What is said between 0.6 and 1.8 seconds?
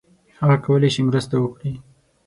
کولای شي مرسته وکړي.